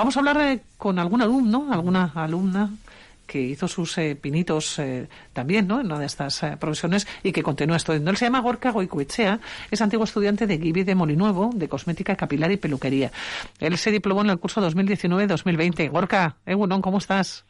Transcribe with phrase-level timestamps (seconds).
[0.00, 2.70] Vamos a hablar eh, con algún alumno, alguna alumna
[3.26, 5.78] que hizo sus eh, pinitos eh, también ¿no?
[5.78, 8.10] en una de estas profesiones y que continúa estudiando.
[8.10, 9.38] Él se llama Gorka Goicoechea,
[9.70, 13.10] es antiguo estudiante de Gibi de Molinuevo, de cosmética capilar y peluquería.
[13.58, 15.90] Él se diplomó en el curso 2019-2020.
[15.90, 17.44] Gorka, Egunon, ¿cómo estás?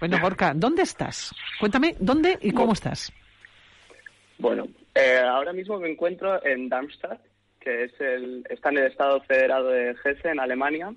[0.00, 1.32] Bueno, Gorka, ¿dónde estás?
[1.60, 3.12] Cuéntame, ¿dónde y cómo estás?
[4.38, 4.66] Bueno,
[5.30, 7.20] ahora mismo me encuentro en Darmstadt,
[7.64, 10.94] que es el, está en el Estado Federado de Hesse, en Alemania.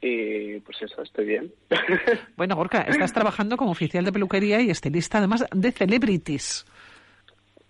[0.00, 1.52] Y pues eso, estoy bien.
[2.36, 6.64] Bueno, Gorka, estás trabajando como oficial de peluquería y estilista, además de celebrities.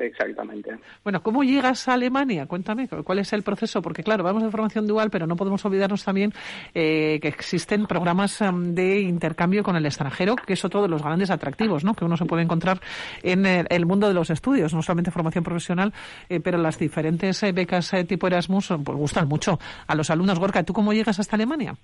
[0.06, 0.78] Exactamente.
[1.04, 2.46] Bueno, ¿cómo llegas a Alemania?
[2.46, 3.82] Cuéntame, ¿cuál es el proceso?
[3.82, 6.32] Porque claro, vamos de formación dual, pero no podemos olvidarnos también
[6.74, 11.02] eh, que existen programas em, de intercambio con el extranjero, que es otro de los
[11.02, 11.94] grandes atractivos, ¿no?
[11.94, 12.80] Que uno se puede encontrar
[13.22, 15.92] en el, mundo de los estudios, no solamente formación profesional,
[16.28, 20.38] eh, pero las diferentes eh, becas tipo Erasmus pues gustan mucho a los alumnos.
[20.38, 21.76] Gorka, ¿tú cómo llegas hasta Alemania?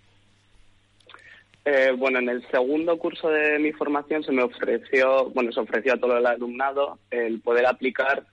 [1.68, 5.94] Eh, bueno, en el segundo curso de mi formación se me ofreció, bueno, se ofreció
[5.94, 8.24] a todo el alumnado el poder aplicar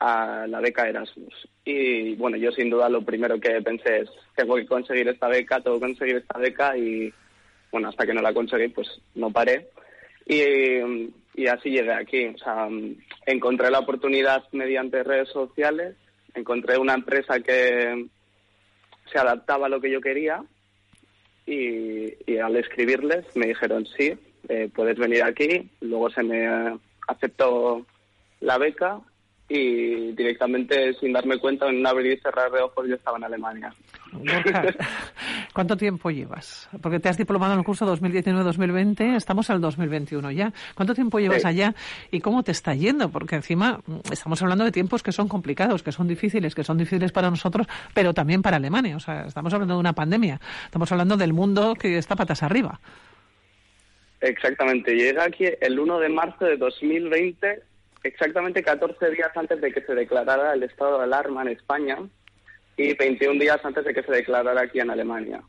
[0.00, 1.48] a la beca Erasmus.
[1.64, 5.60] Y bueno, yo sin duda lo primero que pensé es, tengo que conseguir esta beca,
[5.60, 7.14] tengo que conseguir esta beca y
[7.70, 9.68] bueno, hasta que no la conseguí, pues no paré.
[10.26, 12.26] Y, y así llegué aquí.
[12.26, 12.68] O sea,
[13.24, 15.94] encontré la oportunidad mediante redes sociales,
[16.34, 18.08] encontré una empresa que
[19.12, 20.42] se adaptaba a lo que yo quería
[21.46, 24.16] y, al escribirles me dijeron sí,
[24.48, 25.70] eh, puedes venir aquí.
[25.80, 26.78] Luego se me
[27.08, 27.86] aceptó
[28.40, 29.00] la beca
[29.48, 33.24] y directamente, sin darme cuenta, en un abrir y cerrar de ojos, yo estaba en
[33.24, 33.74] Alemania.
[35.52, 36.68] ¿Cuánto tiempo llevas?
[36.80, 40.52] Porque te has diplomado en el curso 2019-2020, estamos al 2021 ya.
[40.74, 41.74] ¿Cuánto tiempo llevas allá
[42.10, 43.10] y cómo te está yendo?
[43.10, 46.78] Porque encima mm, estamos hablando de tiempos que son complicados, que son difíciles, que son
[46.78, 48.96] difíciles para nosotros, pero también para Alemania.
[48.96, 52.80] O sea, estamos hablando de una pandemia, estamos hablando del mundo que está patas arriba.
[54.20, 54.94] Exactamente.
[54.94, 57.73] Llega aquí el 1 de marzo de 2020
[58.04, 61.98] exactamente 14 días antes de que se declarara el estado de alarma en España
[62.76, 65.42] y 21 días antes de que se declarara aquí en Alemania.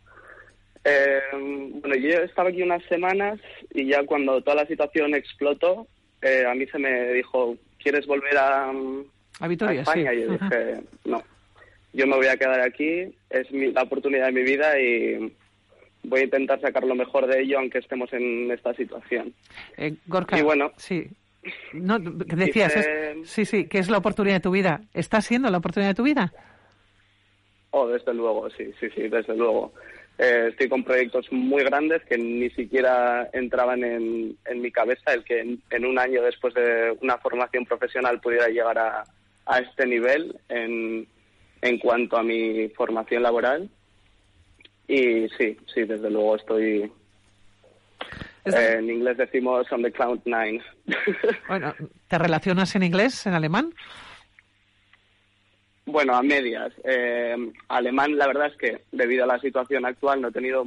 [0.84, 3.40] Eh, bueno, yo estaba aquí unas semanas
[3.74, 5.88] y ya cuando toda la situación explotó,
[6.22, 8.72] eh, a mí se me dijo, ¿quieres volver a,
[9.40, 10.14] a, Vitoria, España?
[10.14, 11.24] Y yo dije, no,
[11.94, 15.34] yo me voy a quedar aquí, es la oportunidad de mi vida y
[16.04, 19.34] voy a intentar sacar lo mejor de ello aunque estemos en esta situación.
[19.78, 21.10] Eh, Gorka, y bueno, sí,
[21.74, 22.74] no, decías,
[23.24, 24.82] sí, sí, que es la oportunidad de tu vida.
[24.94, 26.32] ¿Está siendo la oportunidad de tu vida?
[27.72, 29.74] Oh, desde luego, sí, sí, sí, desde luego.
[30.18, 35.26] Eh, estoy con proyectos muy grandes que ni siquiera entraban en, en mi cabeza el
[35.26, 39.04] que en, un año después de una formación profesional pudiera llegar a,
[39.46, 41.06] a este nivel en,
[41.62, 43.70] en cuanto a mi formación laboral.
[44.88, 46.90] Y sí, sí, desde luego estoy,
[48.46, 50.62] eh, en inglés decimos on the cloud nine.
[51.48, 51.74] bueno,
[52.08, 53.74] ¿te relacionas en inglés, en alemán?
[55.86, 56.74] Bueno, a medias.
[56.84, 57.36] Eh,
[57.68, 60.66] alemán, la verdad es que debido a la situación actual no he tenido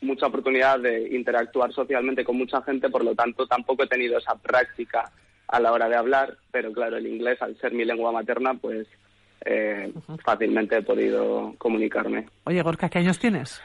[0.00, 4.34] mucha oportunidad de interactuar socialmente con mucha gente, por lo tanto tampoco he tenido esa
[4.36, 5.10] práctica
[5.48, 8.86] a la hora de hablar, pero claro, el inglés, al ser mi lengua materna, pues
[9.44, 9.92] eh,
[10.24, 12.26] fácilmente he podido comunicarme.
[12.44, 13.60] Oye, Gorka, ¿qué años tienes?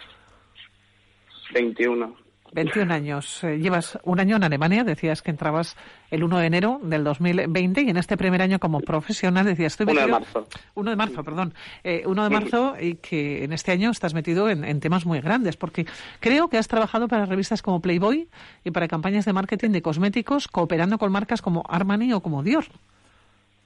[1.53, 2.15] 21.
[2.53, 3.43] 21 años.
[3.43, 5.75] Eh, llevas un año en Alemania, decías que entrabas
[6.09, 9.73] el 1 de enero del 2020 y en este primer año como profesional decías...
[9.73, 10.47] Estoy 1 de marzo.
[10.75, 11.53] 1 de marzo, perdón.
[11.83, 15.57] Eh, 1 de marzo y que en este año estás metido en, temas muy grandes
[15.57, 15.85] porque
[16.19, 18.27] creo que has trabajado para revistas como Playboy
[18.63, 22.65] y para campañas de marketing de cosméticos cooperando con marcas como Armani o como Dior.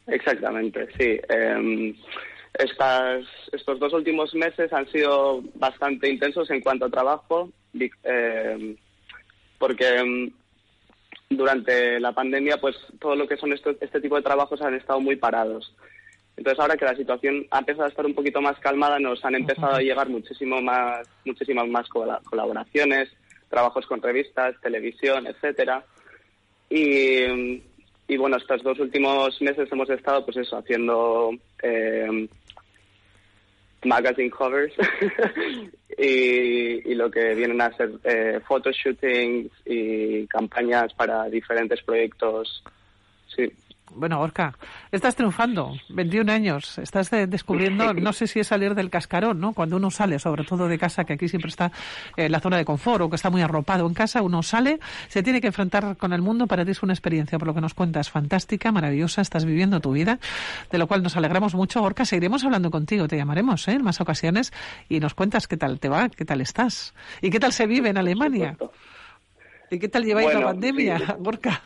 [0.07, 1.19] Exactamente, sí.
[1.29, 1.95] Em,
[2.53, 7.49] estas, estos dos últimos meses han sido bastante intensos en cuanto a trabajo,
[8.03, 8.75] eh,
[9.57, 14.75] porque mm, durante la pandemia, pues todo lo que son este tipo de trabajos han
[14.75, 15.73] estado muy parados.
[16.37, 19.35] Entonces ahora que la situación ha empezado a estar un poquito más calmada, nos han
[19.35, 23.09] empezado a llegar muchísimo más, muchísimas más colaboraciones,
[23.49, 25.85] trabajos con revistas, televisión, etcétera.
[26.69, 27.61] Y,
[28.07, 31.31] y bueno, estos dos últimos meses hemos estado, pues eso, haciendo
[31.63, 32.27] eh,
[33.85, 34.73] magazine covers
[35.97, 42.63] y, lo que vienen a ser eh, photoshootings y campañas para diferentes proyectos.
[43.27, 43.51] Sí.
[43.93, 44.57] Bueno, Orca,
[44.91, 49.53] estás triunfando, 21 años, estás descubriendo, no sé si es salir del cascarón, ¿no?
[49.53, 51.71] Cuando uno sale, sobre todo de casa, que aquí siempre está
[52.17, 55.23] en la zona de confort o que está muy arropado en casa, uno sale, se
[55.23, 57.73] tiene que enfrentar con el mundo, para ti es una experiencia, por lo que nos
[57.73, 60.19] cuentas, fantástica, maravillosa, estás viviendo tu vida,
[60.71, 61.81] de lo cual nos alegramos mucho.
[61.83, 63.73] Orca, seguiremos hablando contigo, te llamaremos ¿eh?
[63.73, 64.51] en más ocasiones
[64.89, 67.89] y nos cuentas qué tal te va, qué tal estás y qué tal se vive
[67.89, 68.57] en Alemania.
[69.69, 71.61] ¿Y qué tal lleváis la pandemia, Orca?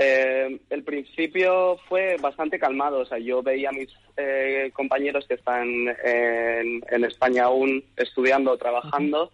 [0.00, 3.00] Eh, el principio fue bastante calmado.
[3.00, 5.66] O sea, yo veía a mis eh, compañeros que están
[6.04, 9.32] en, España aún estudiando, trabajando,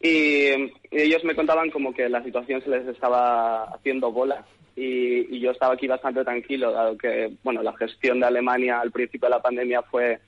[0.00, 4.44] y, ellos me contaban como que la situación se les estaba haciendo bola.
[4.74, 9.28] Y, yo estaba aquí bastante tranquilo, dado que, bueno, la gestión de Alemania al principio
[9.28, 10.18] de la pandemia fue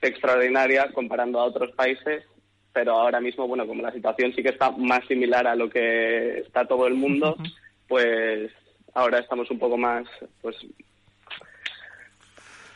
[0.00, 2.22] extraordinaria comparando a otros países,
[2.72, 6.38] pero ahora mismo, bueno, como la situación sí que está más similar a lo que
[6.40, 7.36] está todo el mundo,
[7.88, 8.52] pues
[8.94, 10.04] ahora estamos un poco más,
[10.40, 10.56] pues...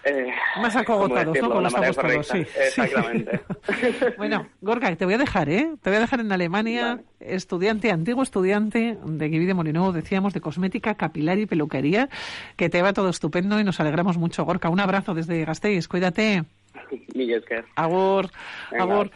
[0.05, 0.33] Eh,
[0.63, 1.67] más acogotados, ¿no?
[1.67, 2.39] Estamos todos, sí.
[2.39, 3.41] Exactamente.
[4.17, 5.75] bueno, Gorka, te voy a dejar, ¿eh?
[5.83, 10.41] Te voy a dejar en Alemania, estudiante, antiguo estudiante de Guivi de Molinó, decíamos, de
[10.41, 12.09] cosmética, capilar y peluquería,
[12.57, 14.71] que te va todo estupendo y nos alegramos mucho, Gorka.
[14.71, 16.45] Un abrazo desde Gasteiz, cuídate.
[17.15, 17.45] Miguel,
[17.75, 18.31] Agur,
[18.79, 19.11] agur.